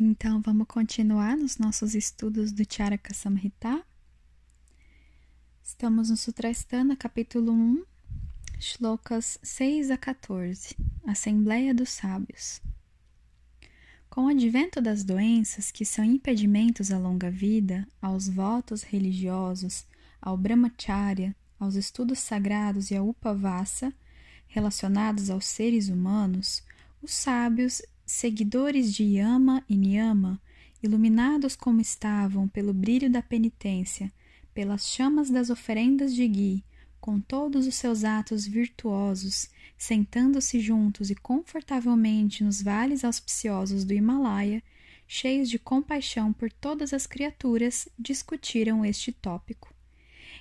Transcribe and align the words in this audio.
Então, 0.00 0.40
vamos 0.40 0.66
continuar 0.68 1.36
nos 1.36 1.58
nossos 1.58 1.94
estudos 1.94 2.50
do 2.50 2.62
Charaka 2.66 3.12
Samhita. 3.12 3.84
Estamos 5.62 6.08
no 6.08 6.16
Sutrasthana, 6.16 6.96
capítulo 6.96 7.52
1, 7.52 7.84
shlokas 8.58 9.38
6 9.42 9.90
a 9.90 9.98
14, 9.98 10.74
Assembleia 11.06 11.74
dos 11.74 11.90
Sábios. 11.90 12.62
Com 14.08 14.24
o 14.24 14.28
advento 14.28 14.80
das 14.80 15.04
doenças 15.04 15.70
que 15.70 15.84
são 15.84 16.02
impedimentos 16.02 16.90
à 16.90 16.98
longa 16.98 17.30
vida, 17.30 17.86
aos 18.00 18.28
votos 18.28 18.82
religiosos, 18.82 19.86
ao 20.22 20.38
brahmacharya, 20.38 21.36
aos 21.60 21.74
estudos 21.74 22.18
sagrados 22.18 22.90
e 22.90 22.96
ao 22.96 23.10
upavasa, 23.10 23.92
relacionados 24.48 25.28
aos 25.28 25.44
seres 25.44 25.90
humanos, 25.90 26.62
os 27.02 27.12
sábios 27.12 27.82
seguidores 28.12 28.92
de 28.92 29.04
Yama 29.04 29.64
e 29.66 29.74
Niyama, 29.74 30.38
iluminados 30.82 31.56
como 31.56 31.80
estavam 31.80 32.46
pelo 32.46 32.74
brilho 32.74 33.10
da 33.10 33.22
penitência, 33.22 34.12
pelas 34.52 34.86
chamas 34.86 35.30
das 35.30 35.48
oferendas 35.48 36.14
de 36.14 36.28
Gui, 36.28 36.64
com 37.00 37.18
todos 37.18 37.66
os 37.66 37.74
seus 37.74 38.04
atos 38.04 38.46
virtuosos, 38.46 39.48
sentando-se 39.78 40.60
juntos 40.60 41.08
e 41.08 41.14
confortavelmente 41.14 42.44
nos 42.44 42.60
vales 42.60 43.02
auspiciosos 43.02 43.82
do 43.82 43.94
Himalaia, 43.94 44.62
cheios 45.08 45.48
de 45.48 45.58
compaixão 45.58 46.34
por 46.34 46.52
todas 46.52 46.92
as 46.92 47.06
criaturas, 47.06 47.88
discutiram 47.98 48.84
este 48.84 49.10
tópico. 49.10 49.74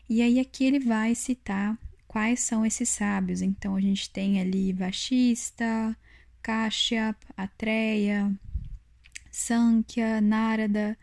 E 0.09 0.21
aí 0.21 0.41
aqui 0.41 0.65
ele 0.65 0.79
vai 0.79 1.15
citar 1.15 1.79
quais 2.05 2.41
são 2.41 2.65
esses 2.65 2.89
sábios. 2.89 3.41
Então 3.41 3.77
a 3.77 3.81
gente 3.81 4.09
tem 4.09 4.41
ali 4.41 4.73
Vashista, 4.73 5.95
Kashyap, 6.41 7.17
Atreya, 7.37 8.31
Sankhya, 9.31 10.19
Narada. 10.21 10.97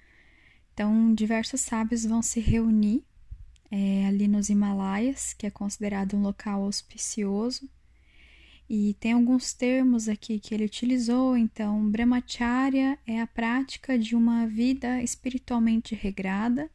Então, 0.75 1.15
diversos 1.15 1.61
sábios 1.61 2.05
vão 2.05 2.23
se 2.23 2.41
reunir 2.41 3.05
é, 3.71 4.07
ali 4.07 4.29
nos 4.29 4.49
Himalaias, 4.49 5.33
que 5.33 5.47
é 5.47 5.51
considerado 5.51 6.17
um 6.17 6.23
local 6.23 6.63
auspicioso. 6.63 7.69
E 8.69 8.95
tem 9.01 9.13
alguns 9.13 9.55
termos 9.55 10.09
aqui 10.09 10.39
que 10.39 10.55
ele 10.55 10.67
utilizou. 10.67 11.37
Então, 11.37 11.91
Brahmacharya 11.91 12.99
é 13.07 13.21
a 13.21 13.27
prática 13.27 13.99
de 13.99 14.15
uma 14.15 14.47
vida 14.47 15.03
espiritualmente 15.03 15.95
regrada. 15.95 16.71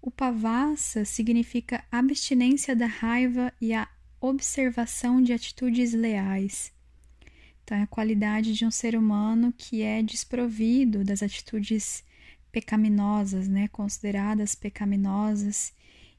O 0.00 0.10
Pavasa 0.10 1.04
significa 1.04 1.84
abstinência 1.92 2.74
da 2.74 2.86
raiva 2.86 3.52
e 3.60 3.72
a 3.72 3.88
observação 4.20 5.22
de 5.22 5.32
atitudes 5.32 5.92
leais. 5.92 6.72
Então, 7.72 7.80
é 7.80 7.84
a 7.84 7.86
qualidade 7.86 8.52
de 8.52 8.66
um 8.66 8.70
ser 8.70 8.94
humano 8.94 9.50
que 9.50 9.80
é 9.80 10.02
desprovido 10.02 11.02
das 11.02 11.22
atitudes 11.22 12.04
pecaminosas, 12.52 13.48
né, 13.48 13.66
consideradas 13.68 14.54
pecaminosas, 14.54 15.72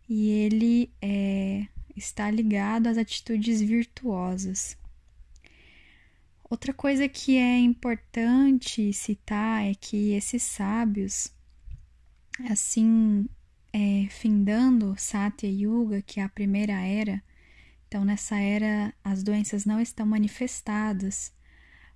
e 0.10 0.30
ele 0.30 0.92
é, 1.00 1.68
está 1.96 2.32
ligado 2.32 2.88
às 2.88 2.98
atitudes 2.98 3.62
virtuosas. 3.62 4.76
Outra 6.50 6.74
coisa 6.74 7.08
que 7.08 7.38
é 7.38 7.60
importante 7.60 8.92
citar 8.92 9.64
é 9.64 9.76
que 9.76 10.14
esses 10.14 10.42
sábios, 10.42 11.32
assim, 12.50 13.30
é, 13.72 14.08
findando 14.10 14.96
Satya 14.98 15.52
Yuga, 15.52 16.02
que 16.02 16.20
é 16.20 16.24
a 16.24 16.30
primeira 16.30 16.74
era, 16.74 17.22
então, 17.88 18.04
nessa 18.04 18.38
era, 18.40 18.92
as 19.04 19.22
doenças 19.22 19.66
não 19.66 19.80
estão 19.80 20.04
manifestadas, 20.04 21.32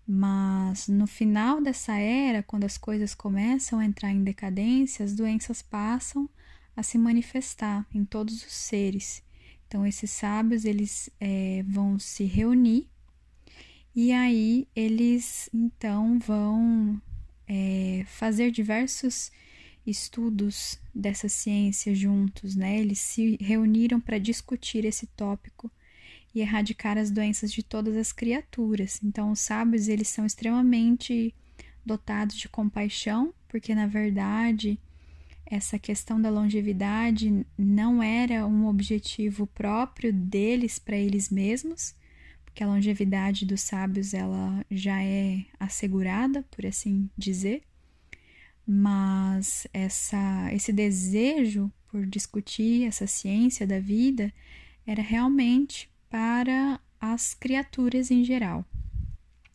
mas 0.07 0.87
no 0.87 1.05
final 1.05 1.61
dessa 1.61 1.97
era, 1.97 2.41
quando 2.41 2.63
as 2.63 2.77
coisas 2.77 3.13
começam 3.13 3.79
a 3.79 3.85
entrar 3.85 4.11
em 4.11 4.23
decadência, 4.23 5.03
as 5.03 5.13
doenças 5.13 5.61
passam 5.61 6.29
a 6.75 6.81
se 6.81 6.97
manifestar 6.97 7.85
em 7.93 8.05
todos 8.05 8.45
os 8.45 8.53
seres. 8.53 9.21
Então, 9.67 9.85
esses 9.85 10.09
sábios 10.09 10.63
eles 10.63 11.09
é, 11.19 11.61
vão 11.67 11.99
se 11.99 12.23
reunir 12.23 12.87
e 13.93 14.13
aí 14.13 14.67
eles 14.75 15.49
então 15.53 16.19
vão 16.19 17.01
é, 17.47 18.05
fazer 18.07 18.51
diversos 18.51 19.31
estudos 19.85 20.79
dessa 20.93 21.27
ciência 21.27 21.95
juntos, 21.95 22.55
né? 22.55 22.79
Eles 22.79 22.99
se 22.99 23.37
reuniram 23.41 23.99
para 23.99 24.19
discutir 24.19 24.85
esse 24.85 25.07
tópico 25.07 25.71
e 26.37 26.41
erradicar 26.41 26.97
as 26.97 27.09
doenças 27.09 27.51
de 27.51 27.63
todas 27.63 27.97
as 27.97 28.11
criaturas. 28.11 28.99
Então, 29.03 29.31
os 29.31 29.39
sábios, 29.39 29.87
eles 29.87 30.07
são 30.07 30.25
extremamente 30.25 31.33
dotados 31.83 32.35
de 32.35 32.47
compaixão, 32.47 33.33
porque 33.47 33.73
na 33.73 33.87
verdade 33.87 34.77
essa 35.45 35.79
questão 35.79 36.21
da 36.21 36.29
longevidade 36.29 37.45
não 37.57 38.03
era 38.03 38.45
um 38.45 38.67
objetivo 38.67 39.47
próprio 39.47 40.11
deles 40.11 40.77
para 40.77 40.97
eles 40.97 41.29
mesmos, 41.29 41.95
porque 42.43 42.61
a 42.61 42.67
longevidade 42.67 43.45
dos 43.45 43.61
sábios 43.61 44.13
ela 44.13 44.65
já 44.69 45.01
é 45.01 45.45
assegurada, 45.57 46.43
por 46.51 46.65
assim 46.65 47.09
dizer. 47.17 47.63
Mas 48.67 49.65
essa 49.73 50.49
esse 50.53 50.73
desejo 50.73 51.71
por 51.89 52.05
discutir 52.05 52.85
essa 52.85 53.07
ciência 53.07 53.65
da 53.65 53.79
vida 53.79 54.33
era 54.85 55.01
realmente 55.01 55.89
para 56.09 56.79
as 56.99 57.33
criaturas 57.33 58.11
em 58.11 58.23
geral. 58.23 58.65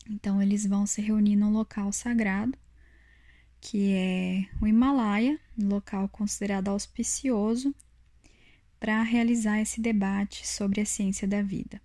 Então, 0.09 0.43
eles 0.43 0.67
vão 0.67 0.87
se 0.87 1.01
reunir 1.01 1.37
num 1.37 1.53
local 1.53 1.93
sagrado, 1.93 2.57
que 3.61 3.93
é 3.93 4.49
o 4.61 4.67
Himalaia, 4.67 5.39
um 5.59 5.69
local 5.69 6.09
considerado 6.09 6.69
auspicioso, 6.69 7.75
para 8.81 9.03
realizar 9.03 9.61
esse 9.61 9.81
debate 9.81 10.47
sobre 10.47 10.81
a 10.81 10.85
ciência 10.85 11.27
da 11.29 11.41
vida. 11.41 11.81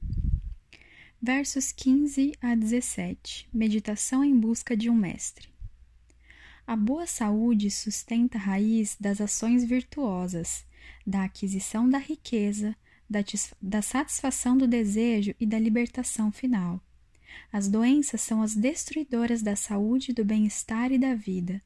Versos 1.21 1.71
15 1.71 2.33
a 2.41 2.55
17 2.55 3.47
Meditação 3.53 4.23
em 4.23 4.37
busca 4.37 4.75
de 4.75 4.89
um 4.89 4.95
mestre. 4.95 5.49
A 6.65 6.75
boa 6.75 7.07
saúde 7.07 7.71
sustenta 7.71 8.37
a 8.37 8.41
raiz 8.41 8.97
das 8.99 9.21
ações 9.21 9.63
virtuosas, 9.63 10.65
da 11.05 11.23
aquisição 11.23 11.89
da 11.89 11.97
riqueza, 11.97 12.75
da, 13.09 13.19
da 13.61 13.81
satisfação 13.81 14.57
do 14.57 14.67
desejo 14.67 15.33
e 15.39 15.45
da 15.45 15.57
libertação 15.57 16.31
final. 16.31 16.81
As 17.51 17.67
doenças 17.67 18.21
são 18.21 18.41
as 18.41 18.55
destruidoras 18.55 19.41
da 19.41 19.55
saúde, 19.55 20.13
do 20.13 20.25
bem-estar 20.25 20.91
e 20.91 20.97
da 20.97 21.15
vida. 21.15 21.61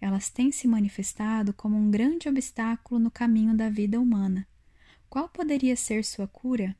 Elas 0.00 0.30
têm 0.30 0.50
se 0.50 0.66
manifestado 0.66 1.52
como 1.52 1.76
um 1.76 1.90
grande 1.90 2.28
obstáculo 2.28 2.98
no 2.98 3.10
caminho 3.10 3.54
da 3.54 3.68
vida 3.68 4.00
humana. 4.00 4.46
Qual 5.08 5.28
poderia 5.28 5.76
ser 5.76 6.04
sua 6.04 6.26
cura? 6.26 6.76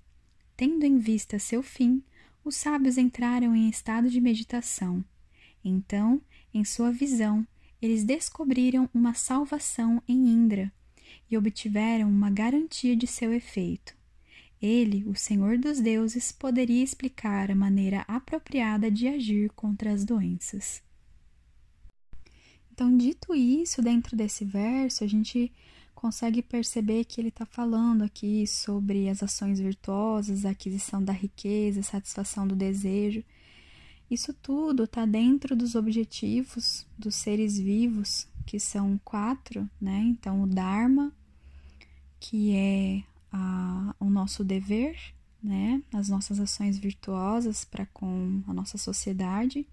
Tendo 0.57 0.85
em 0.85 0.99
vista 0.99 1.39
seu 1.39 1.63
fim, 1.63 2.03
os 2.45 2.57
sábios 2.57 2.97
entraram 2.97 3.55
em 3.55 3.69
estado 3.69 4.09
de 4.09 4.21
meditação. 4.21 5.05
Então, 5.65 6.21
em 6.55 6.65
sua 6.65 6.91
visão, 6.91 7.47
eles 7.81 8.05
descobriram 8.05 8.89
uma 8.95 9.15
salvação 9.15 10.03
em 10.09 10.29
Indra 10.29 10.73
e 11.31 11.37
obtiveram 11.37 12.09
uma 12.09 12.31
garantia 12.31 12.97
de 12.97 13.07
seu 13.07 13.33
efeito. 13.33 13.96
Ele, 14.61 15.05
o 15.07 15.15
Senhor 15.15 15.59
dos 15.59 15.81
deuses, 15.81 16.33
poderia 16.33 16.83
explicar 16.83 17.51
a 17.51 17.55
maneira 17.55 18.05
apropriada 18.09 18.91
de 18.91 19.07
agir 19.07 19.51
contra 19.51 19.93
as 19.93 20.05
doenças. 20.05 20.83
Então, 22.73 22.97
dito 22.97 23.35
isso, 23.35 23.81
dentro 23.81 24.17
desse 24.17 24.45
verso, 24.45 25.03
a 25.03 25.07
gente 25.07 25.53
consegue 25.95 26.43
perceber 26.43 27.05
que 27.05 27.21
ele 27.21 27.29
está 27.29 27.47
falando 27.47 28.03
aqui 28.03 28.47
sobre 28.47 29.09
as 29.09 29.23
ações 29.23 29.59
virtuosas, 29.59 30.45
a 30.45 30.51
aquisição 30.51 31.03
da 31.03 31.13
riqueza, 31.13 31.81
a 31.81 31.83
satisfação 31.83 32.47
do 32.47 32.55
desejo. 32.55 33.25
Isso 34.11 34.33
tudo 34.35 34.85
está 34.85 35.07
dentro 35.07 35.57
dos 35.57 35.75
objetivos 35.75 36.87
dos 36.99 37.17
seres 37.17 37.59
vivos, 37.59 38.29
que 38.45 38.61
são 38.61 39.01
quatro, 39.05 39.69
né? 39.81 40.01
Então, 40.07 40.43
o 40.43 40.47
Dharma, 40.47 41.13
que 42.21 42.55
é 42.55 43.03
a, 43.37 43.95
o 44.01 44.09
nosso 44.09 44.43
dever, 44.43 44.99
né, 45.43 45.83
as 45.93 46.09
nossas 46.09 46.41
ações 46.41 46.79
virtuosas 46.79 47.65
para 47.65 47.87
com 47.87 48.43
a 48.49 48.55
nossa 48.55 48.79
sociedade. 48.79 49.67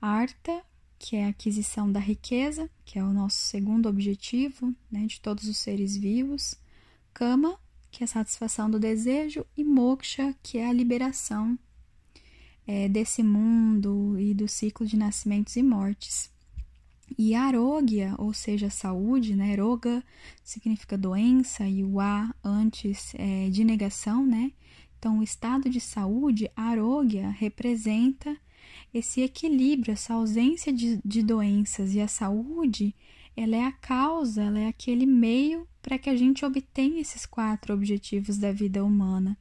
Arta, 0.00 0.62
que 0.98 1.16
é 1.16 1.26
a 1.26 1.28
aquisição 1.28 1.90
da 1.90 2.00
riqueza, 2.00 2.68
que 2.84 2.98
é 2.98 3.04
o 3.04 3.12
nosso 3.12 3.38
segundo 3.38 3.88
objetivo, 3.88 4.74
né, 4.90 5.06
de 5.06 5.20
todos 5.20 5.46
os 5.48 5.58
seres 5.58 5.96
vivos. 5.96 6.56
Kama, 7.14 7.58
que 7.90 8.02
é 8.02 8.04
a 8.04 8.08
satisfação 8.08 8.70
do 8.70 8.80
desejo, 8.80 9.46
e 9.56 9.64
Moksha, 9.64 10.34
que 10.42 10.58
é 10.58 10.68
a 10.68 10.72
liberação 10.72 11.58
é, 12.66 12.88
desse 12.88 13.22
mundo 13.22 14.18
e 14.18 14.34
do 14.34 14.48
ciclo 14.48 14.84
de 14.86 14.96
nascimentos 14.96 15.56
e 15.56 15.62
mortes. 15.62 16.30
E 17.16 17.34
arogya, 17.34 18.14
ou 18.18 18.32
seja, 18.32 18.68
saúde, 18.68 19.34
né? 19.34 19.54
Roga 19.54 20.02
significa 20.42 20.98
doença 20.98 21.66
e 21.68 21.84
o 21.84 22.00
a 22.00 22.34
antes 22.42 23.14
é 23.14 23.48
de 23.48 23.64
negação, 23.64 24.26
né? 24.26 24.52
Então, 24.98 25.18
o 25.18 25.22
estado 25.22 25.70
de 25.70 25.80
saúde, 25.80 26.50
arogya, 26.56 27.30
representa 27.30 28.36
esse 28.92 29.20
equilíbrio, 29.20 29.92
essa 29.92 30.14
ausência 30.14 30.72
de, 30.72 31.00
de 31.04 31.22
doenças 31.22 31.94
e 31.94 32.00
a 32.00 32.08
saúde, 32.08 32.94
ela 33.36 33.54
é 33.54 33.64
a 33.64 33.72
causa, 33.72 34.42
ela 34.42 34.58
é 34.58 34.66
aquele 34.66 35.06
meio 35.06 35.68
para 35.82 35.98
que 35.98 36.10
a 36.10 36.16
gente 36.16 36.44
obtenha 36.44 37.00
esses 37.00 37.26
quatro 37.26 37.72
objetivos 37.74 38.38
da 38.38 38.50
vida 38.50 38.84
humana. 38.84 39.36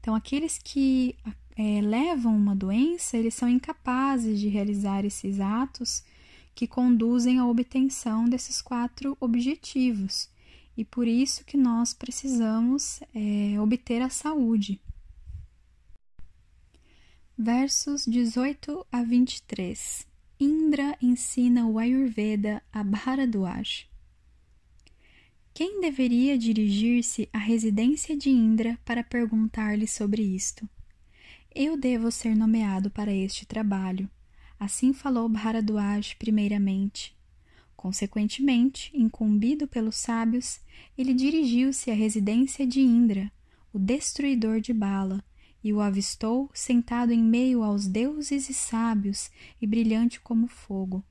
Então, 0.00 0.14
aqueles 0.14 0.58
que 0.58 1.14
é, 1.56 1.80
levam 1.80 2.36
uma 2.36 2.54
doença, 2.54 3.16
eles 3.16 3.34
são 3.34 3.48
incapazes 3.48 4.38
de 4.38 4.48
realizar 4.48 5.04
esses 5.04 5.40
atos 5.40 6.02
que 6.58 6.66
conduzem 6.66 7.38
à 7.38 7.46
obtenção 7.46 8.28
desses 8.28 8.60
quatro 8.60 9.16
objetivos. 9.20 10.28
E 10.76 10.84
por 10.84 11.06
isso 11.06 11.44
que 11.44 11.56
nós 11.56 11.94
precisamos 11.94 12.98
é, 13.14 13.60
obter 13.60 14.02
a 14.02 14.10
saúde. 14.10 14.80
Versos 17.38 18.04
18 18.06 18.84
a 18.90 19.04
23. 19.04 20.04
Indra 20.40 20.98
ensina 21.00 21.64
o 21.64 21.78
Ayurveda 21.78 22.60
a 22.72 22.82
Bharadwaj. 22.82 23.86
Quem 25.54 25.80
deveria 25.80 26.36
dirigir-se 26.36 27.28
à 27.32 27.38
residência 27.38 28.16
de 28.16 28.30
Indra 28.30 28.76
para 28.84 29.04
perguntar-lhe 29.04 29.86
sobre 29.86 30.22
isto? 30.22 30.68
Eu 31.54 31.76
devo 31.76 32.10
ser 32.10 32.34
nomeado 32.34 32.90
para 32.90 33.14
este 33.14 33.46
trabalho. 33.46 34.10
Assim 34.58 34.92
falou 34.92 35.28
Bharadwaj 35.28 36.16
primeiramente. 36.16 37.16
Consequentemente, 37.76 38.90
incumbido 38.92 39.68
pelos 39.68 39.96
sábios, 39.96 40.60
ele 40.96 41.14
dirigiu-se 41.14 41.90
à 41.90 41.94
residência 41.94 42.66
de 42.66 42.80
Indra, 42.80 43.30
o 43.72 43.78
destruidor 43.78 44.60
de 44.60 44.72
Bala, 44.72 45.22
e 45.62 45.72
o 45.72 45.80
avistou 45.80 46.50
sentado 46.52 47.12
em 47.12 47.22
meio 47.22 47.62
aos 47.62 47.86
deuses 47.86 48.48
e 48.48 48.54
sábios 48.54 49.30
e 49.60 49.66
brilhante 49.66 50.20
como 50.20 50.48
fogo. 50.48 51.04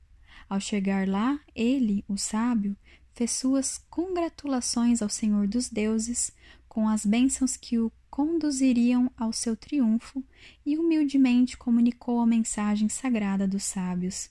Ao 0.48 0.60
chegar 0.60 1.08
lá, 1.08 1.40
ele, 1.54 2.04
o 2.08 2.16
sábio, 2.16 2.76
fez 3.14 3.32
suas 3.32 3.78
congratulações 3.90 5.02
ao 5.02 5.08
Senhor 5.08 5.46
dos 5.46 5.68
deuses, 5.68 6.32
com 6.78 6.86
as 6.88 7.04
bênçãos 7.04 7.56
que 7.56 7.76
o 7.76 7.90
conduziriam 8.08 9.10
ao 9.16 9.32
seu 9.32 9.56
triunfo, 9.56 10.22
e 10.64 10.78
humildemente 10.78 11.56
comunicou 11.56 12.20
a 12.20 12.26
mensagem 12.26 12.88
sagrada 12.88 13.48
dos 13.48 13.64
sábios. 13.64 14.30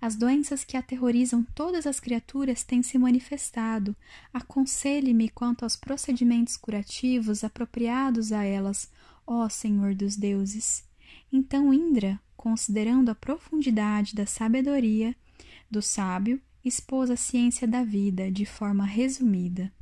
As 0.00 0.16
doenças 0.16 0.64
que 0.64 0.76
aterrorizam 0.76 1.46
todas 1.54 1.86
as 1.86 2.00
criaturas 2.00 2.64
têm 2.64 2.82
se 2.82 2.98
manifestado. 2.98 3.94
Aconselhe-me 4.34 5.28
quanto 5.28 5.62
aos 5.62 5.76
procedimentos 5.76 6.56
curativos 6.56 7.44
apropriados 7.44 8.32
a 8.32 8.42
elas, 8.42 8.90
ó 9.24 9.48
Senhor 9.48 9.94
dos 9.94 10.16
deuses. 10.16 10.82
Então 11.32 11.72
Indra, 11.72 12.20
considerando 12.36 13.10
a 13.10 13.14
profundidade 13.14 14.16
da 14.16 14.26
sabedoria 14.26 15.14
do 15.70 15.80
sábio, 15.80 16.42
expôs 16.64 17.10
a 17.12 17.16
ciência 17.16 17.68
da 17.68 17.84
vida 17.84 18.28
de 18.28 18.44
forma 18.44 18.84
resumida. 18.84 19.72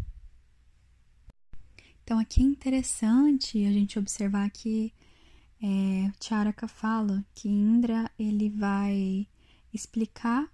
Então, 2.08 2.18
aqui 2.18 2.40
é 2.40 2.44
interessante 2.44 3.66
a 3.66 3.70
gente 3.70 3.98
observar 3.98 4.48
que 4.48 4.94
é, 5.62 6.10
Charaka 6.18 6.66
fala 6.66 7.22
que 7.34 7.50
Indra 7.50 8.10
ele 8.18 8.48
vai 8.48 9.28
explicar 9.74 10.50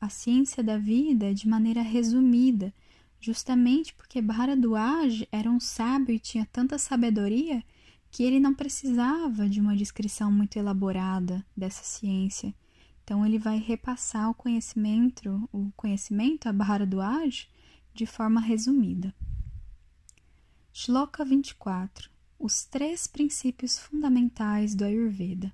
a 0.00 0.08
ciência 0.08 0.62
da 0.62 0.78
vida 0.78 1.34
de 1.34 1.48
maneira 1.48 1.82
resumida, 1.82 2.72
justamente 3.20 3.92
porque 3.94 4.22
Bharadwaj 4.22 5.26
era 5.32 5.50
um 5.50 5.58
sábio 5.58 6.14
e 6.14 6.20
tinha 6.20 6.46
tanta 6.52 6.78
sabedoria 6.78 7.64
que 8.08 8.22
ele 8.22 8.38
não 8.38 8.54
precisava 8.54 9.48
de 9.48 9.60
uma 9.60 9.74
descrição 9.74 10.30
muito 10.30 10.56
elaborada 10.56 11.44
dessa 11.56 11.82
ciência. 11.82 12.54
Então 13.02 13.26
ele 13.26 13.40
vai 13.40 13.58
repassar 13.58 14.30
o 14.30 14.34
conhecimento, 14.34 15.48
o 15.52 15.72
conhecimento 15.76 16.48
a 16.48 16.52
Bharadwaj 16.52 17.48
de 17.92 18.06
forma 18.06 18.40
resumida. 18.40 19.12
Shloka 20.74 21.22
24. 21.22 22.08
Os 22.38 22.64
três 22.64 23.06
princípios 23.06 23.78
fundamentais 23.78 24.74
do 24.74 24.86
Ayurveda. 24.86 25.52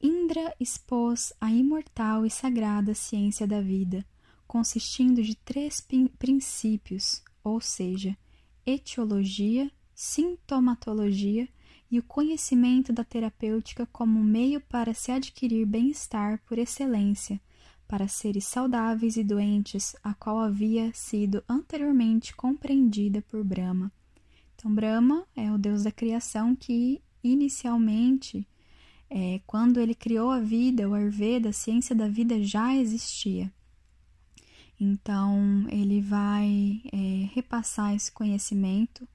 Indra 0.00 0.54
expôs 0.60 1.32
a 1.40 1.50
imortal 1.50 2.24
e 2.24 2.30
sagrada 2.30 2.94
ciência 2.94 3.48
da 3.48 3.60
vida, 3.60 4.06
consistindo 4.46 5.20
de 5.20 5.34
três 5.34 5.84
princípios, 6.20 7.20
ou 7.42 7.60
seja, 7.60 8.16
etiologia, 8.64 9.68
sintomatologia 9.92 11.48
e 11.90 11.98
o 11.98 12.04
conhecimento 12.04 12.92
da 12.92 13.02
terapêutica 13.02 13.86
como 13.86 14.22
meio 14.22 14.60
para 14.60 14.94
se 14.94 15.10
adquirir 15.10 15.66
bem-estar 15.66 16.40
por 16.46 16.58
excelência 16.58 17.40
para 17.90 18.06
seres 18.06 18.44
saudáveis 18.44 19.16
e 19.16 19.24
doentes, 19.24 19.96
a 20.00 20.14
qual 20.14 20.38
havia 20.38 20.92
sido 20.94 21.42
anteriormente 21.48 22.32
compreendida 22.36 23.20
por 23.22 23.42
Brahma. 23.42 23.90
Então, 24.54 24.72
Brahma 24.72 25.26
é 25.34 25.50
o 25.50 25.58
deus 25.58 25.82
da 25.82 25.90
criação 25.90 26.54
que, 26.54 27.02
inicialmente, 27.20 28.46
é, 29.10 29.40
quando 29.44 29.80
ele 29.80 29.92
criou 29.92 30.30
a 30.30 30.38
vida, 30.38 30.88
o 30.88 30.94
Ayurveda, 30.94 31.48
a 31.48 31.52
ciência 31.52 31.92
da 31.92 32.06
vida 32.06 32.40
já 32.40 32.72
existia. 32.76 33.52
Então, 34.80 35.66
ele 35.68 36.00
vai 36.00 36.80
é, 36.92 37.28
repassar 37.34 37.92
esse 37.92 38.12
conhecimento 38.12 39.06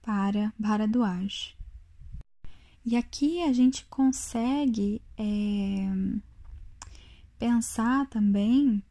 para 0.00 0.52
Bharadwaj. 0.56 1.56
E 2.86 2.94
aqui 2.96 3.42
a 3.42 3.52
gente 3.52 3.84
consegue 3.86 5.02
é, 5.18 5.88
pensar 7.38 8.06
também 8.08 8.82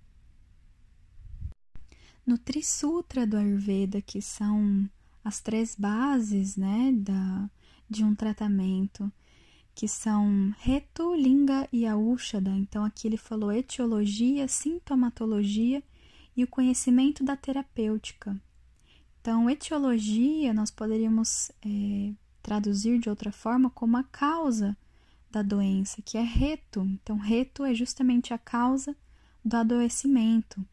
no 2.26 2.38
Trisutra 2.38 3.28
do 3.28 3.38
Ayurveda, 3.38 4.02
que 4.02 4.22
são 4.22 4.90
as 5.24 5.40
três 5.40 5.76
bases 5.76 6.56
né, 6.56 6.92
da, 6.94 7.50
de 7.90 8.04
um 8.04 8.16
tratamento, 8.16 9.12
que 9.76 9.88
são 9.88 10.54
Retu, 10.60 11.16
Linga 11.16 11.68
e 11.72 11.86
Aushada. 11.86 12.52
Então, 12.52 12.86
aqui 12.86 13.08
ele 13.08 13.18
falou 13.18 13.52
etiologia, 13.52 14.48
sintomatologia 14.48 15.84
e 16.36 16.44
o 16.44 16.48
conhecimento 16.48 17.24
da 17.24 17.36
terapêutica. 17.36 18.40
Então, 19.22 19.50
etiologia 19.50 20.54
nós 20.54 20.70
poderíamos 20.70 21.50
é, 21.66 22.14
traduzir 22.42 23.00
de 23.00 23.10
outra 23.10 23.32
forma 23.32 23.70
como 23.70 23.98
a 23.98 24.04
causa 24.04 24.78
da 25.34 25.42
doença, 25.42 26.02
que 26.02 26.16
é 26.16 26.22
reto. 26.22 26.82
Então, 26.82 27.18
reto 27.18 27.66
é 27.66 27.74
justamente 27.74 28.34
a 28.34 28.38
causa 28.38 28.96
do 29.44 29.58
adoecimento. 29.58 30.64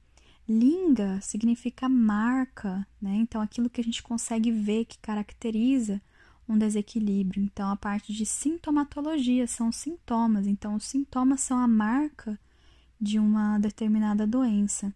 Linga 0.46 1.18
significa 1.22 1.88
marca, 1.88 2.86
né? 3.00 3.16
Então, 3.16 3.40
aquilo 3.40 3.70
que 3.70 3.80
a 3.80 3.84
gente 3.84 4.02
consegue 4.02 4.52
ver 4.52 4.84
que 4.84 4.98
caracteriza 4.98 6.00
um 6.46 6.58
desequilíbrio. 6.58 7.42
Então, 7.42 7.70
a 7.70 7.76
parte 7.76 8.12
de 8.12 8.26
sintomatologia 8.26 9.46
são 9.46 9.72
sintomas. 9.72 10.46
Então, 10.46 10.74
os 10.74 10.84
sintomas 10.84 11.40
são 11.40 11.58
a 11.58 11.66
marca 11.66 12.38
de 13.00 13.18
uma 13.18 13.58
determinada 13.58 14.26
doença. 14.26 14.94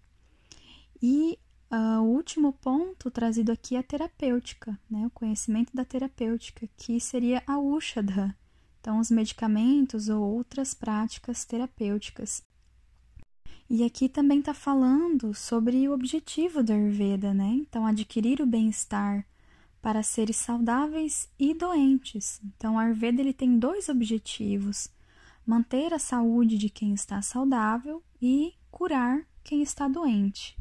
E 1.00 1.38
Uh, 1.70 2.00
o 2.00 2.04
último 2.04 2.52
ponto 2.52 3.10
trazido 3.10 3.50
aqui 3.50 3.74
é 3.74 3.80
a 3.80 3.82
terapêutica, 3.82 4.78
né? 4.88 5.04
o 5.06 5.10
conhecimento 5.10 5.74
da 5.74 5.84
terapêutica, 5.84 6.68
que 6.76 7.00
seria 7.00 7.42
a 7.48 7.58
Ushadha, 7.58 8.36
então 8.84 8.98
os 8.98 9.10
medicamentos 9.10 10.10
ou 10.10 10.22
outras 10.22 10.74
práticas 10.74 11.46
terapêuticas. 11.46 12.42
E 13.70 13.82
aqui 13.82 14.10
também 14.10 14.40
está 14.40 14.52
falando 14.52 15.32
sobre 15.32 15.88
o 15.88 15.94
objetivo 15.94 16.62
da 16.62 16.74
Ayurveda, 16.74 17.32
né? 17.32 17.46
Então, 17.46 17.86
adquirir 17.86 18.42
o 18.42 18.46
bem-estar 18.46 19.26
para 19.80 20.02
seres 20.02 20.36
saudáveis 20.36 21.30
e 21.38 21.54
doentes. 21.54 22.42
Então, 22.44 22.74
o 22.74 22.78
Ayurveda 22.78 23.22
ele 23.22 23.32
tem 23.32 23.58
dois 23.58 23.88
objetivos: 23.88 24.90
manter 25.46 25.94
a 25.94 25.98
saúde 25.98 26.58
de 26.58 26.68
quem 26.68 26.92
está 26.92 27.22
saudável 27.22 28.02
e 28.20 28.52
curar 28.70 29.26
quem 29.42 29.62
está 29.62 29.88
doente 29.88 30.58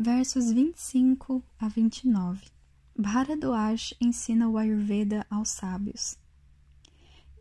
versos 0.00 0.52
25 0.52 1.42
a 1.58 1.66
29. 1.66 2.57
Bharadwaj 3.00 3.94
ensina 4.00 4.48
o 4.48 4.58
Ayurveda 4.58 5.24
aos 5.30 5.50
sábios. 5.50 6.18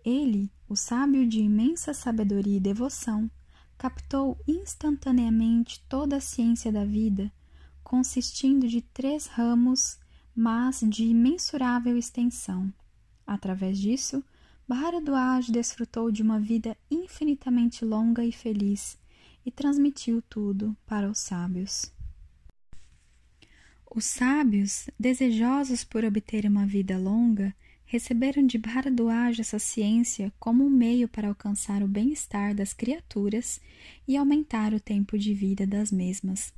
Ele, 0.06 0.52
o 0.70 0.76
sábio 0.76 1.28
de 1.28 1.40
imensa 1.40 1.96
sabedoria 1.96 2.58
e 2.58 2.60
devoção, 2.60 3.28
captou 3.76 4.38
instantaneamente 4.48 5.84
toda 5.90 6.18
a 6.18 6.22
ciência 6.22 6.72
da 6.72 6.86
vida, 6.86 7.34
consistindo 7.84 8.68
de 8.68 8.82
três 8.82 9.26
ramos, 9.26 9.98
mas 10.36 10.80
de 10.82 11.06
imensurável 11.06 11.98
extensão. 11.98 12.72
Através 13.26 13.80
disso, 13.80 14.24
Bharadwaj 14.68 15.52
desfrutou 15.52 16.12
de 16.12 16.22
uma 16.22 16.40
vida 16.40 16.78
infinitamente 16.92 17.84
longa 17.84 18.24
e 18.24 18.32
feliz 18.32 18.96
e 19.44 19.50
transmitiu 19.50 20.22
tudo 20.22 20.78
para 20.86 21.10
os 21.10 21.18
sábios. 21.18 21.97
Os 23.98 24.06
sábios, 24.06 24.88
desejosos 25.00 25.84
por 25.84 26.06
obter 26.06 26.46
uma 26.46 26.68
vida 26.68 27.00
longa, 27.00 27.51
receberam 27.84 28.46
de 28.46 28.56
Bharadwaj 28.56 29.42
essa 29.42 29.58
ciência 29.58 30.32
como 30.39 30.63
um 30.63 30.70
meio 30.70 31.08
para 31.08 31.30
alcançar 31.30 31.82
o 31.82 31.88
bem-estar 31.88 32.54
das 32.54 32.74
criaturas 32.74 33.60
e 34.08 34.16
aumentar 34.16 34.72
o 34.72 34.80
tempo 34.80 35.18
de 35.18 35.34
vida 35.34 35.66
das 35.66 35.92
mesmas. 35.92 36.54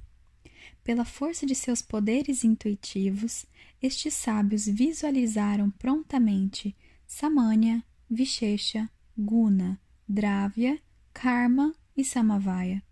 Pela 0.84 1.06
força 1.06 1.46
de 1.46 1.56
seus 1.56 1.82
poderes 1.82 2.44
intuitivos, 2.44 3.46
estes 3.82 4.16
sábios 4.16 4.66
visualizaram 4.66 5.72
prontamente 5.72 6.76
Samanya, 7.08 7.82
Vishesha, 8.12 8.90
Guna, 9.18 9.80
Dravya, 10.06 10.78
Karma 11.14 11.74
e 11.96 12.04
Samavaya. 12.04 12.84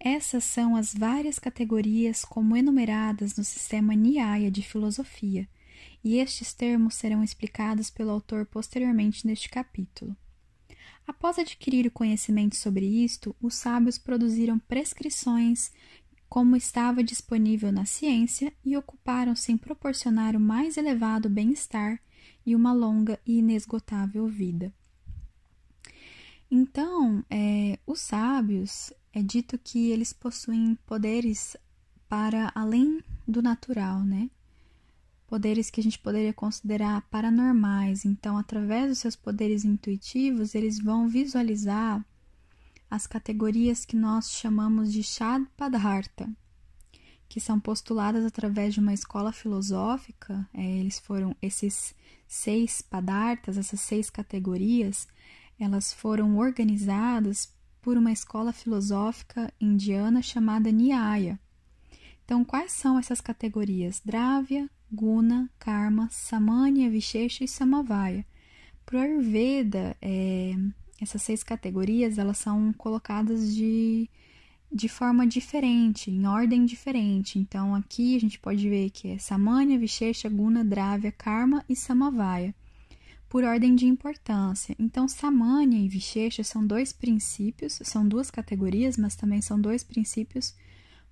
Essas 0.00 0.44
são 0.44 0.76
as 0.76 0.94
várias 0.94 1.38
categorias 1.38 2.24
como 2.24 2.56
enumeradas 2.56 3.36
no 3.36 3.44
sistema 3.44 3.94
Nyaya 3.94 4.50
de 4.50 4.62
filosofia, 4.62 5.48
e 6.04 6.18
estes 6.18 6.52
termos 6.54 6.94
serão 6.94 7.22
explicados 7.22 7.90
pelo 7.90 8.10
autor 8.10 8.46
posteriormente 8.46 9.26
neste 9.26 9.48
capítulo. 9.48 10.16
Após 11.06 11.38
adquirir 11.38 11.86
o 11.86 11.90
conhecimento 11.90 12.54
sobre 12.54 12.86
isto, 12.86 13.34
os 13.40 13.54
sábios 13.54 13.98
produziram 13.98 14.58
prescrições 14.58 15.72
como 16.28 16.54
estava 16.54 17.02
disponível 17.02 17.72
na 17.72 17.86
ciência 17.86 18.52
e 18.64 18.76
ocuparam-se 18.76 19.50
em 19.50 19.56
proporcionar 19.56 20.36
o 20.36 20.40
mais 20.40 20.76
elevado 20.76 21.28
bem-estar 21.28 22.00
e 22.44 22.54
uma 22.54 22.72
longa 22.72 23.18
e 23.26 23.38
inesgotável 23.38 24.26
vida. 24.26 24.72
Então, 26.50 27.24
é, 27.30 27.78
os 27.86 28.00
sábios 28.00 28.92
é 29.18 29.22
dito 29.22 29.58
que 29.58 29.90
eles 29.90 30.12
possuem 30.12 30.78
poderes 30.86 31.56
para 32.08 32.52
além 32.54 33.02
do 33.26 33.42
natural, 33.42 34.04
né? 34.04 34.30
Poderes 35.26 35.70
que 35.70 35.80
a 35.80 35.82
gente 35.82 35.98
poderia 35.98 36.32
considerar 36.32 37.02
paranormais. 37.10 38.04
Então, 38.04 38.38
através 38.38 38.88
dos 38.88 38.98
seus 39.00 39.16
poderes 39.16 39.64
intuitivos, 39.64 40.54
eles 40.54 40.78
vão 40.78 41.08
visualizar 41.08 42.04
as 42.88 43.08
categorias 43.08 43.84
que 43.84 43.96
nós 43.96 44.30
chamamos 44.30 44.92
de 44.92 45.02
Shadpadharta, 45.02 46.30
que 47.28 47.40
são 47.40 47.58
postuladas 47.58 48.24
através 48.24 48.72
de 48.72 48.78
uma 48.78 48.94
escola 48.94 49.32
filosófica. 49.32 50.48
É, 50.54 50.64
eles 50.64 51.00
foram 51.00 51.34
esses 51.42 51.92
seis 52.28 52.80
padartas, 52.80 53.58
essas 53.58 53.80
seis 53.80 54.08
categorias, 54.08 55.08
elas 55.58 55.92
foram 55.92 56.38
organizadas 56.38 57.57
por 57.88 57.96
uma 57.96 58.12
escola 58.12 58.52
filosófica 58.52 59.50
indiana 59.58 60.20
chamada 60.20 60.70
Nyaya. 60.70 61.40
Então, 62.22 62.44
quais 62.44 62.72
são 62.72 62.98
essas 62.98 63.18
categorias? 63.18 64.02
Dravya, 64.04 64.68
Guna, 64.92 65.48
Karma, 65.58 66.06
Samanya, 66.10 66.90
Vishesha 66.90 67.44
e 67.44 67.48
Samavaya. 67.48 68.26
Para 68.84 68.98
o 68.98 69.00
Ayurveda, 69.00 69.96
é, 70.02 70.54
essas 71.00 71.22
seis 71.22 71.42
categorias 71.42 72.18
elas 72.18 72.36
são 72.36 72.74
colocadas 72.74 73.54
de, 73.54 74.06
de 74.70 74.86
forma 74.86 75.26
diferente, 75.26 76.10
em 76.10 76.26
ordem 76.26 76.66
diferente. 76.66 77.38
Então, 77.38 77.74
aqui 77.74 78.14
a 78.14 78.20
gente 78.20 78.38
pode 78.38 78.68
ver 78.68 78.90
que 78.90 79.12
é 79.12 79.18
Samanya, 79.18 79.78
Vishesha, 79.78 80.28
Guna, 80.28 80.62
Dravya, 80.62 81.10
Karma 81.10 81.64
e 81.66 81.74
Samavaya 81.74 82.54
por 83.28 83.44
ordem 83.44 83.74
de 83.74 83.86
importância. 83.86 84.74
Então, 84.78 85.06
Samanya 85.06 85.78
e 85.78 85.88
Vishesha 85.88 86.42
são 86.42 86.66
dois 86.66 86.92
princípios, 86.92 87.78
são 87.84 88.06
duas 88.06 88.30
categorias, 88.30 88.96
mas 88.96 89.14
também 89.14 89.42
são 89.42 89.60
dois 89.60 89.84
princípios 89.84 90.54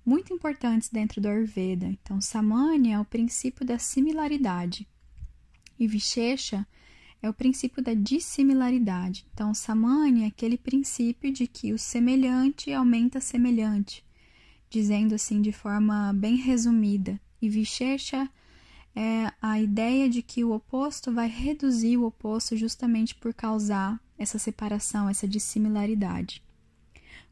muito 0.05 0.33
importantes 0.33 0.89
dentro 0.89 1.21
do 1.21 1.27
Ayurveda. 1.27 1.85
Então, 1.85 2.19
Samanya 2.19 2.95
é 2.95 2.99
o 2.99 3.05
princípio 3.05 3.65
da 3.65 3.77
similaridade 3.77 4.87
e 5.79 5.87
Vishesha 5.87 6.65
é 7.21 7.29
o 7.29 7.33
princípio 7.33 7.83
da 7.83 7.93
dissimilaridade. 7.93 9.25
Então, 9.33 9.53
Samanya 9.53 10.25
é 10.25 10.27
aquele 10.27 10.57
princípio 10.57 11.31
de 11.31 11.47
que 11.47 11.73
o 11.73 11.77
semelhante 11.77 12.71
aumenta 12.71 13.19
semelhante, 13.19 14.05
dizendo 14.69 15.15
assim 15.15 15.41
de 15.41 15.51
forma 15.51 16.13
bem 16.13 16.35
resumida. 16.35 17.19
E 17.41 17.49
Vishesha 17.49 18.29
é 18.95 19.31
a 19.57 19.61
ideia 19.61 20.07
de 20.07 20.21
que 20.21 20.43
o 20.43 20.51
oposto 20.51 21.11
vai 21.11 21.27
reduzir 21.27 21.97
o 21.97 22.05
oposto 22.05 22.55
justamente 22.55 23.15
por 23.15 23.33
causar 23.33 23.99
essa 24.15 24.37
separação, 24.37 25.09
essa 25.09 25.27
dissimilaridade. 25.27 26.43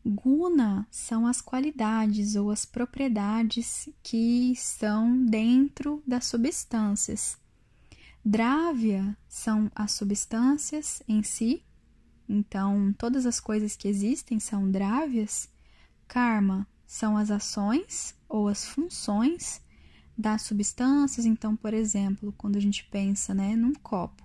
Guna 0.04 0.88
são 0.90 1.28
as 1.28 1.40
qualidades 1.40 2.36
ou 2.36 2.50
as 2.50 2.66
propriedades 2.66 3.88
que 4.02 4.52
estão 4.52 5.24
dentro 5.26 6.02
das 6.06 6.26
substâncias. 6.26 7.38
Dravya 8.24 9.16
são 9.28 9.72
as 9.76 9.92
substâncias 9.92 11.04
em 11.08 11.22
si, 11.22 11.64
então 12.28 12.92
todas 12.98 13.28
as 13.28 13.40
coisas 13.40 13.76
que 13.76 13.88
existem 13.88 14.40
são 14.40 14.70
drávias. 14.70 15.48
Karma 16.08 16.68
são 16.88 17.18
as 17.18 17.30
ações 17.30 18.16
ou 18.28 18.48
as 18.48 18.66
funções 18.66 19.62
das 20.18 20.44
substâncias. 20.44 21.26
Então, 21.26 21.56
por 21.56 21.74
exemplo, 21.74 22.34
quando 22.38 22.56
a 22.56 22.60
gente 22.60 22.84
pensa 22.86 23.34
né, 23.34 23.56
num 23.56 23.74
copo, 23.74 24.24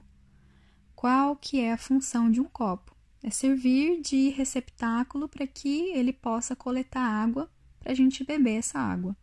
qual 0.94 1.34
que 1.36 1.60
é 1.60 1.72
a 1.72 1.78
função 1.78 2.30
de 2.30 2.40
um 2.40 2.44
copo? 2.44 2.94
É 3.22 3.30
servir 3.30 4.00
de 4.00 4.30
receptáculo 4.30 5.28
para 5.28 5.46
que 5.46 5.90
ele 5.92 6.12
possa 6.12 6.56
coletar 6.56 7.02
água 7.02 7.50
para 7.78 7.92
a 7.92 7.94
gente 7.94 8.24
beber 8.24 8.58
essa 8.58 8.78
água. 8.78 9.16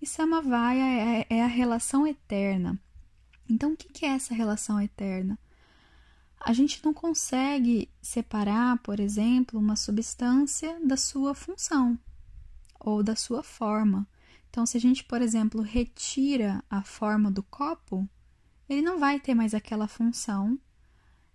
E 0.00 0.06
Samavaya 0.06 0.84
é, 0.84 1.26
é 1.28 1.42
a 1.42 1.46
relação 1.46 2.06
eterna. 2.06 2.78
Então, 3.48 3.72
o 3.72 3.76
que 3.76 4.04
é 4.04 4.10
essa 4.10 4.34
relação 4.34 4.80
eterna? 4.80 5.38
A 6.40 6.52
gente 6.52 6.84
não 6.84 6.92
consegue 6.92 7.88
separar, 8.00 8.78
por 8.78 9.00
exemplo, 9.00 9.58
uma 9.58 9.76
substância 9.76 10.78
da 10.84 10.96
sua 10.96 11.34
função 11.34 11.98
ou 12.78 13.02
da 13.02 13.16
sua 13.16 13.42
forma. 13.42 14.06
Então, 14.48 14.64
se 14.64 14.76
a 14.76 14.80
gente, 14.80 15.04
por 15.04 15.20
exemplo, 15.20 15.60
retira 15.60 16.64
a 16.70 16.82
forma 16.82 17.30
do 17.30 17.42
copo, 17.42 18.08
ele 18.68 18.82
não 18.82 18.98
vai 18.98 19.20
ter 19.20 19.34
mais 19.34 19.54
aquela 19.54 19.86
função 19.86 20.58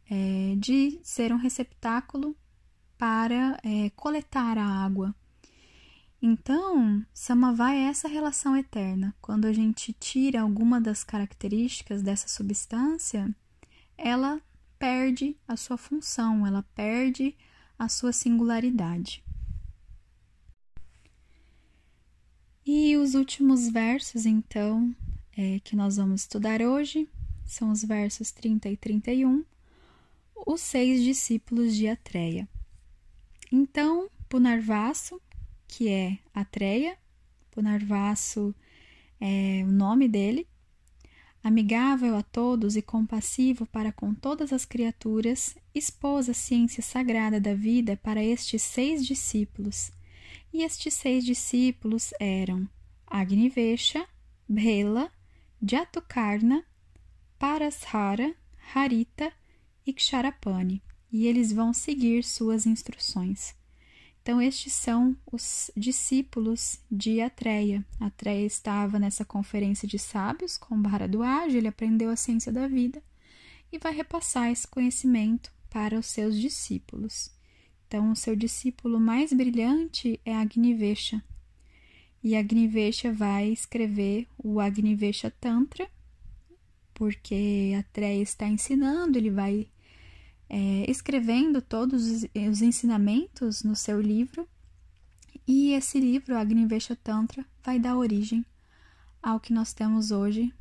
é, 0.10 0.56
de 0.58 1.00
ser 1.04 1.32
um 1.32 1.38
receptáculo 1.38 2.36
para 2.98 3.58
é, 3.64 3.90
coletar 3.92 4.58
a 4.58 4.66
água. 4.66 5.16
Então, 6.22 7.04
Samavá 7.14 7.74
é 7.74 7.86
essa 7.86 8.08
relação 8.08 8.56
eterna. 8.56 9.16
Quando 9.20 9.46
a 9.46 9.54
gente 9.54 9.92
tira 9.94 10.42
alguma 10.42 10.80
das 10.80 11.04
características 11.04 12.04
dessa 12.04 12.28
substância, 12.28 13.34
ela 13.98 14.40
perde 14.78 15.36
a 15.48 15.56
sua 15.58 15.78
função, 15.78 16.46
ela 16.46 16.64
perde 16.76 17.36
a 17.78 17.90
sua 17.90 18.14
singularidade. 18.14 19.24
E 22.64 22.96
os 23.12 23.16
últimos 23.16 23.68
versos, 23.68 24.26
então, 24.26 24.96
é, 25.38 25.60
que 25.66 25.76
nós 25.76 25.98
vamos 25.98 26.22
estudar 26.22 26.62
hoje 26.62 27.10
são 27.46 27.70
os 27.70 27.84
versos 27.84 28.32
30 28.32 28.70
e 28.70 28.78
31, 28.78 29.44
os 30.48 30.62
seis 30.62 31.04
discípulos 31.04 31.76
de 31.76 31.90
Atreia. 31.90 32.48
Então, 33.52 34.10
Punarvaso, 34.30 35.22
que 35.68 35.90
é 35.90 36.20
Atreia, 36.34 36.98
Punarvaso 37.52 38.56
é 39.20 39.62
o 39.66 39.72
nome 39.74 40.08
dele, 40.08 40.48
amigável 41.44 42.16
a 42.16 42.24
todos 42.24 42.78
e 42.78 42.82
compassivo 42.82 43.66
para 43.66 43.92
com 43.92 44.14
todas 44.14 44.54
as 44.54 44.64
criaturas, 44.64 45.58
expôs 45.76 46.30
a 46.30 46.34
ciência 46.34 46.82
sagrada 46.82 47.42
da 47.42 47.54
vida 47.54 47.98
para 47.98 48.24
estes 48.24 48.62
seis 48.62 49.06
discípulos 49.06 49.92
e 50.54 50.64
estes 50.64 50.94
seis 50.94 51.26
discípulos 51.26 52.14
eram 52.18 52.70
Agnivesha, 53.12 54.08
Bhela, 54.48 55.12
Jatukarna, 55.62 56.66
Parashara, 57.38 58.34
Harita 58.74 59.34
e 59.86 59.92
Ksharapani, 59.92 60.82
e 61.12 61.28
eles 61.28 61.52
vão 61.52 61.74
seguir 61.74 62.24
suas 62.24 62.66
instruções. 62.66 63.54
Então, 64.22 64.42
estes 64.42 64.72
são 64.72 65.18
os 65.30 65.70
discípulos 65.76 66.80
de 66.90 67.20
Atreia. 67.20 67.86
Atreia 68.00 68.46
estava 68.46 68.98
nessa 68.98 69.26
conferência 69.26 69.88
de 69.88 70.00
sábios 70.00 70.58
com 70.58 70.82
Bharadwaj, 70.82 71.54
ele 71.54 71.68
aprendeu 71.68 72.10
a 72.10 72.16
ciência 72.16 72.52
da 72.52 72.68
vida 72.68 73.04
e 73.72 73.78
vai 73.78 73.94
repassar 73.94 74.50
esse 74.52 74.68
conhecimento 74.68 75.52
para 75.70 76.00
os 76.00 76.06
seus 76.06 76.40
discípulos. 76.40 77.30
Então, 77.88 78.12
o 78.12 78.16
seu 78.16 78.38
discípulo 78.38 79.02
mais 79.02 79.34
brilhante 79.34 80.22
é 80.24 80.34
Agnivesha. 80.34 81.22
E 82.24 82.36
Agnivesha 82.36 83.12
vai 83.12 83.50
escrever 83.50 84.28
o 84.38 84.60
Agnivesha 84.60 85.32
Tantra, 85.32 85.90
porque 86.94 87.74
Atreya 87.80 88.22
está 88.22 88.48
ensinando, 88.48 89.18
ele 89.18 89.32
vai 89.32 89.68
é, 90.48 90.90
escrevendo 90.90 91.62
todos 91.62 92.24
os 92.36 92.62
ensinamentos 92.62 93.64
no 93.64 93.76
seu 93.76 94.00
livro. 94.00 94.48
E 95.48 95.72
esse 95.72 96.00
livro, 96.00 96.38
Agnivesha 96.38 96.96
Tantra, 96.96 97.44
vai 97.64 97.80
dar 97.80 97.98
origem 97.98 98.46
ao 99.22 99.40
que 99.40 99.54
nós 99.54 99.74
temos 99.74 100.12
hoje, 100.12 100.54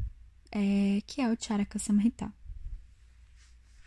é, 0.51 1.03
que 1.07 1.21
é 1.21 1.31
o 1.31 1.37
Charaka 1.39 1.79
Samhita. 1.79 2.33